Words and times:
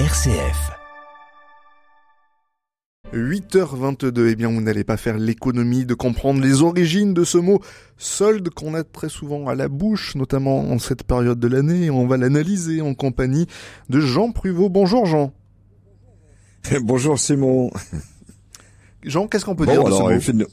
RCF. 0.00 0.72
8h22, 3.12 4.28
eh 4.28 4.34
bien 4.34 4.48
vous 4.48 4.60
n'allez 4.60 4.82
pas 4.82 4.96
faire 4.96 5.18
l'économie 5.18 5.86
de 5.86 5.94
comprendre 5.94 6.42
les 6.42 6.62
origines 6.62 7.14
de 7.14 7.22
ce 7.22 7.38
mot 7.38 7.60
solde 7.96 8.50
qu'on 8.50 8.74
a 8.74 8.82
très 8.82 9.08
souvent 9.08 9.46
à 9.46 9.54
la 9.54 9.68
bouche, 9.68 10.16
notamment 10.16 10.62
en 10.68 10.80
cette 10.80 11.04
période 11.04 11.38
de 11.38 11.46
l'année. 11.46 11.90
On 11.90 12.08
va 12.08 12.16
l'analyser 12.16 12.80
en 12.80 12.94
compagnie 12.94 13.46
de 13.88 14.00
Jean 14.00 14.32
Pruvot. 14.32 14.68
Bonjour 14.68 15.06
Jean. 15.06 15.32
Bonjour 16.82 17.16
Simon. 17.16 17.70
Jean, 19.04 19.28
qu'est-ce 19.28 19.44
qu'on 19.44 19.54
peut 19.54 19.66
dire 19.66 19.84
de 19.84 19.92
ce 19.92 20.32
mot? 20.32 20.44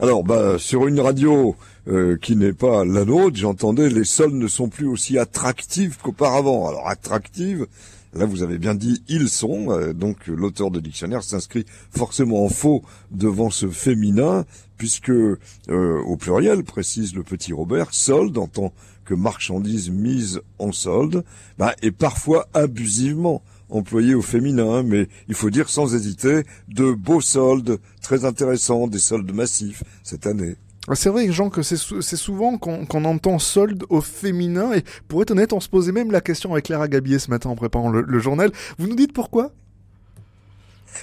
Alors, 0.00 0.22
bah, 0.22 0.58
sur 0.58 0.86
une 0.86 1.00
radio 1.00 1.56
euh, 1.88 2.16
qui 2.22 2.36
n'est 2.36 2.52
pas 2.52 2.84
la 2.84 3.04
nôtre, 3.04 3.36
j'entendais 3.36 3.88
les 3.88 4.04
soldes 4.04 4.34
ne 4.34 4.46
sont 4.46 4.68
plus 4.68 4.86
aussi 4.86 5.18
attractives 5.18 5.98
qu'auparavant. 6.00 6.68
Alors, 6.68 6.88
attractives, 6.88 7.66
Là, 8.14 8.24
vous 8.24 8.42
avez 8.42 8.56
bien 8.56 8.74
dit 8.74 9.02
ils 9.08 9.28
sont, 9.28 9.70
euh, 9.70 9.92
donc 9.92 10.28
l'auteur 10.28 10.70
de 10.70 10.80
dictionnaire 10.80 11.22
s'inscrit 11.22 11.66
forcément 11.90 12.44
en 12.44 12.48
faux 12.48 12.82
devant 13.10 13.50
ce 13.50 13.68
féminin, 13.68 14.46
puisque 14.78 15.10
euh, 15.10 15.38
au 15.68 16.16
pluriel, 16.16 16.64
précise 16.64 17.14
le 17.14 17.22
petit 17.22 17.52
Robert, 17.52 17.88
solde 17.92 18.38
en 18.38 18.46
tant 18.46 18.72
que 19.08 19.14
marchandise 19.14 19.88
mise 19.88 20.42
en 20.58 20.70
solde, 20.70 21.24
bah, 21.56 21.74
est 21.80 21.92
parfois 21.92 22.46
abusivement 22.52 23.42
employé 23.70 24.14
au 24.14 24.20
féminin, 24.20 24.82
mais 24.82 25.08
il 25.28 25.34
faut 25.34 25.48
dire 25.48 25.70
sans 25.70 25.94
hésiter 25.94 26.42
de 26.68 26.92
beaux 26.92 27.22
soldes 27.22 27.78
très 28.02 28.26
intéressants, 28.26 28.86
des 28.86 28.98
soldes 28.98 29.32
massifs 29.32 29.82
cette 30.02 30.26
année. 30.26 30.56
Ah, 30.88 30.94
c'est 30.94 31.08
vrai, 31.08 31.30
Jean, 31.32 31.48
que 31.48 31.62
c'est 31.62 31.76
souvent 32.16 32.58
qu'on 32.58 33.04
entend 33.04 33.38
solde 33.38 33.84
au 33.88 34.02
féminin, 34.02 34.74
et 34.74 34.84
pour 35.06 35.22
être 35.22 35.30
honnête, 35.30 35.54
on 35.54 35.60
se 35.60 35.70
posait 35.70 35.92
même 35.92 36.10
la 36.10 36.20
question 36.20 36.52
avec 36.52 36.66
Clara 36.66 36.86
Gabier 36.86 37.18
ce 37.18 37.30
matin 37.30 37.48
en 37.48 37.56
préparant 37.56 37.88
le, 37.88 38.18
journal. 38.18 38.52
Vous 38.78 38.88
nous 38.88 38.96
dites 38.96 39.14
pourquoi? 39.14 39.52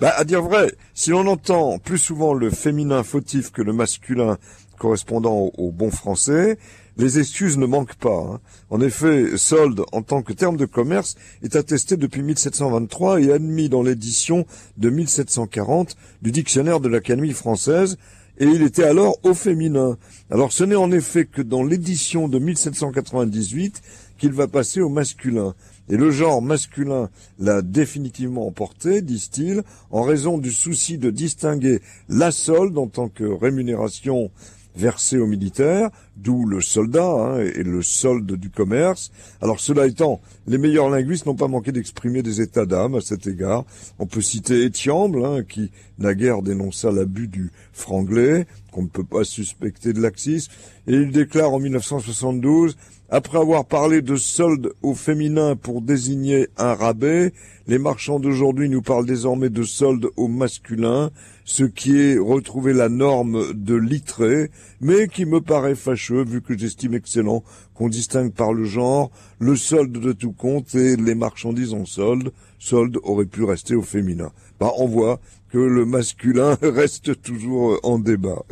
Bah, 0.00 0.12
à 0.16 0.24
dire 0.24 0.42
vrai, 0.42 0.72
si 0.94 1.10
l'on 1.10 1.26
entend 1.26 1.78
plus 1.78 1.98
souvent 1.98 2.34
le 2.34 2.50
féminin 2.50 3.02
fautif 3.02 3.50
que 3.50 3.62
le 3.62 3.72
masculin 3.72 4.38
correspondant 4.78 5.50
au, 5.58 5.70
bon 5.70 5.90
français, 5.90 6.58
les 6.96 7.18
excuses 7.18 7.58
ne 7.58 7.66
manquent 7.66 7.96
pas. 7.96 8.16
Hein. 8.16 8.40
En 8.70 8.80
effet, 8.80 9.36
solde 9.36 9.84
en 9.92 10.02
tant 10.02 10.22
que 10.22 10.32
terme 10.32 10.56
de 10.56 10.64
commerce 10.64 11.16
est 11.42 11.54
attesté 11.54 11.96
depuis 11.96 12.22
1723 12.22 13.20
et 13.20 13.32
admis 13.32 13.68
dans 13.68 13.82
l'édition 13.82 14.46
de 14.78 14.90
1740 14.90 15.96
du 16.22 16.32
dictionnaire 16.32 16.80
de 16.80 16.88
l'Académie 16.88 17.32
française 17.32 17.98
et 18.40 18.46
il 18.46 18.62
était 18.62 18.84
alors 18.84 19.18
au 19.22 19.34
féminin. 19.34 19.98
Alors 20.30 20.50
ce 20.50 20.64
n'est 20.64 20.74
en 20.74 20.90
effet 20.90 21.26
que 21.26 21.42
dans 21.42 21.62
l'édition 21.62 22.26
de 22.26 22.38
1798 22.38 23.82
qu'il 24.18 24.32
va 24.32 24.48
passer 24.48 24.80
au 24.80 24.88
masculin. 24.88 25.54
Et 25.90 25.96
le 25.96 26.10
genre 26.10 26.40
masculin 26.40 27.10
l'a 27.38 27.62
définitivement 27.62 28.46
emporté, 28.46 29.02
disent-ils, 29.02 29.62
en 29.90 30.02
raison 30.02 30.38
du 30.38 30.52
souci 30.52 30.98
de 30.98 31.10
distinguer 31.10 31.80
la 32.08 32.30
solde 32.30 32.78
en 32.78 32.86
tant 32.86 33.08
que 33.08 33.24
rémunération 33.24 34.30
versé 34.74 35.18
aux 35.18 35.26
militaires, 35.26 35.90
d'où 36.22 36.46
le 36.46 36.60
soldat 36.60 37.10
hein, 37.10 37.38
et 37.40 37.62
le 37.62 37.82
solde 37.82 38.32
du 38.32 38.50
commerce. 38.50 39.10
Alors 39.40 39.60
cela 39.60 39.86
étant, 39.86 40.20
les 40.46 40.58
meilleurs 40.58 40.90
linguistes 40.90 41.26
n'ont 41.26 41.34
pas 41.34 41.48
manqué 41.48 41.72
d'exprimer 41.72 42.22
des 42.22 42.40
états 42.40 42.66
d'âme 42.66 42.94
à 42.94 43.00
cet 43.00 43.26
égard. 43.26 43.64
On 43.98 44.06
peut 44.06 44.20
citer 44.20 44.64
Étiamble, 44.64 45.24
hein, 45.24 45.42
qui 45.48 45.70
naguère 45.98 46.42
dénonça 46.42 46.90
l'abus 46.90 47.28
du 47.28 47.50
franglais, 47.72 48.46
qu'on 48.72 48.82
ne 48.82 48.88
peut 48.88 49.04
pas 49.04 49.24
suspecter 49.24 49.92
de 49.92 50.00
laxisme, 50.00 50.52
et 50.86 50.94
il 50.94 51.10
déclare 51.10 51.52
en 51.52 51.58
1972 51.58 52.76
après 53.12 53.38
avoir 53.38 53.64
parlé 53.64 54.02
de 54.02 54.14
solde 54.14 54.72
au 54.82 54.94
féminin 54.94 55.56
pour 55.56 55.82
désigner 55.82 56.48
un 56.56 56.74
rabais, 56.74 57.32
les 57.66 57.78
marchands 57.78 58.20
d'aujourd'hui 58.20 58.68
nous 58.68 58.82
parlent 58.82 59.06
désormais 59.06 59.48
de 59.48 59.62
solde 59.62 60.08
au 60.16 60.28
masculin, 60.28 61.10
ce 61.44 61.64
qui 61.64 62.00
est 62.00 62.18
retrouver 62.18 62.72
la 62.72 62.88
norme 62.88 63.52
de 63.52 63.74
litré, 63.74 64.50
mais 64.80 65.08
qui 65.08 65.24
me 65.24 65.40
paraît 65.40 65.74
fâcheux 65.74 66.09
vu 66.14 66.42
que 66.42 66.56
j'estime 66.56 66.94
excellent 66.94 67.42
qu'on 67.74 67.88
distingue 67.88 68.32
par 68.32 68.52
le 68.52 68.64
genre 68.64 69.10
le 69.38 69.56
solde 69.56 69.92
de 69.92 70.12
tout 70.12 70.32
compte 70.32 70.74
et 70.74 70.96
les 70.96 71.14
marchandises 71.14 71.74
en 71.74 71.84
solde. 71.84 72.32
Solde 72.58 72.98
aurait 73.02 73.26
pu 73.26 73.44
rester 73.44 73.74
au 73.74 73.82
féminin. 73.82 74.30
Bah, 74.58 74.72
on 74.78 74.86
voit 74.86 75.20
que 75.50 75.58
le 75.58 75.84
masculin 75.84 76.56
reste 76.62 77.20
toujours 77.22 77.78
en 77.82 77.98
débat. 77.98 78.44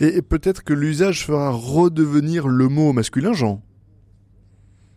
Et 0.00 0.22
peut-être 0.22 0.62
que 0.62 0.74
l'usage 0.74 1.26
fera 1.26 1.50
redevenir 1.50 2.48
le 2.48 2.68
mot 2.68 2.92
masculin, 2.92 3.32
Jean? 3.32 3.62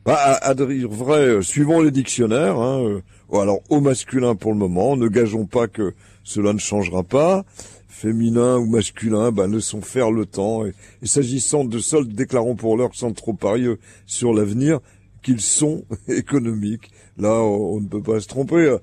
Bah, 0.06 0.38
à, 0.40 0.54
dire 0.54 0.88
vrai, 0.88 1.22
euh, 1.22 1.42
suivant 1.42 1.82
les 1.82 1.90
dictionnaires, 1.90 2.60
hein, 2.60 2.80
euh, 2.84 3.02
alors 3.34 3.62
au 3.70 3.82
masculin 3.82 4.36
pour 4.36 4.52
le 4.52 4.58
moment, 4.60 4.96
ne 4.96 5.08
gageons 5.08 5.48
pas 5.48 5.68
que 5.68 5.96
cela 6.26 6.52
ne 6.52 6.60
changera 6.60 7.04
pas. 7.04 7.46
Féminin 7.88 8.58
ou 8.58 8.66
masculin, 8.66 9.32
ne 9.32 9.60
sont 9.60 9.80
faire 9.80 10.12
le 10.12 10.26
temps. 10.26 10.66
Et, 10.66 10.74
s'agissant 11.04 11.64
de 11.64 11.80
soldes, 11.80 12.12
déclarons 12.12 12.58
pour 12.58 12.76
l'heure 12.76 12.94
sans 12.94 13.14
trop 13.14 13.34
parier 13.34 13.76
sur 14.06 14.34
l'avenir 14.34 14.82
qu'ils 15.24 15.40
sont 15.40 15.86
économiques. 16.10 16.92
Là, 17.18 17.42
on, 17.42 17.80
ne 17.80 17.88
peut 17.88 18.02
pas 18.02 18.20
se 18.20 18.28
tromper. 18.28 18.76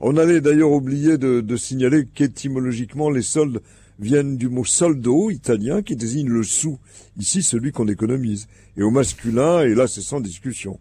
On 0.00 0.16
allait 0.18 0.42
d'ailleurs 0.42 0.72
oublier 0.72 1.16
de 1.16 1.56
signaler 1.56 2.04
qu'étymologiquement, 2.12 3.08
les 3.08 3.22
soldes 3.22 3.62
viennent 4.02 4.36
du 4.36 4.48
mot 4.48 4.64
soldo 4.64 5.30
italien 5.30 5.82
qui 5.82 5.96
désigne 5.96 6.28
le 6.28 6.42
sou, 6.42 6.78
ici 7.18 7.42
celui 7.42 7.72
qu'on 7.72 7.88
économise. 7.88 8.48
Et 8.76 8.82
au 8.82 8.90
masculin, 8.90 9.60
et 9.60 9.74
là 9.74 9.86
c'est 9.86 10.02
sans 10.02 10.20
discussion. 10.20 10.78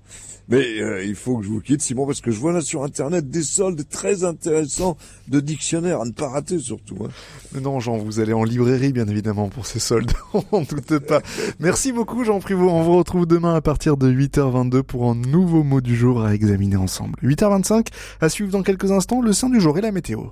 Mais 0.50 0.82
euh, 0.82 1.04
il 1.06 1.16
faut 1.16 1.38
que 1.38 1.46
je 1.46 1.50
vous 1.50 1.62
quitte 1.62 1.82
Simon 1.82 2.06
parce 2.06 2.20
que 2.20 2.32
je 2.32 2.40
vois 2.40 2.52
là 2.52 2.62
sur 2.62 2.84
internet 2.84 3.30
des 3.30 3.44
soldes 3.44 3.88
très 3.88 4.24
intéressants 4.24 4.98
de 5.30 5.40
dictionnaires 5.40 6.02
à 6.02 6.06
ne 6.06 6.12
pas 6.12 6.28
rater 6.28 6.60
surtout. 6.60 6.98
Hein. 7.06 7.60
Non 7.62 7.80
Jean, 7.80 7.98
vous 7.98 8.20
allez 8.20 8.34
en 8.34 8.44
librairie 8.44 8.92
bien 8.92 9.08
évidemment 9.08 9.50
pour 9.50 9.66
ces 9.66 9.80
soldes, 9.80 10.12
on 10.52 10.62
ne 10.62 10.66
doute 10.66 11.00
pas. 11.00 11.22
Merci 11.60 11.92
beaucoup 11.92 12.24
Jean 12.24 12.40
Privot, 12.40 12.70
on 12.70 12.84
vous 12.84 12.98
retrouve 12.98 13.28
demain 13.28 13.56
à 13.56 13.62
partir 13.62 13.98
de 13.98 14.12
8h22 14.12 14.82
pour 14.82 15.10
un 15.10 15.16
nouveau 15.16 15.64
mot 15.64 15.80
du 15.80 15.96
jour 15.96 16.22
à 16.22 16.34
examiner 16.34 16.76
ensemble. 16.76 17.18
8h25, 17.24 17.88
à 18.20 18.28
suivre 18.28 18.52
dans 18.52 18.64
quelques 18.64 18.92
instants 18.92 19.22
le 19.22 19.34
sein 19.34 19.50
du 19.50 19.62
jour 19.62 19.78
et 19.78 19.82
la 19.82 19.92
météo. 19.92 20.24